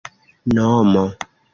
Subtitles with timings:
[0.55, 1.05] nomo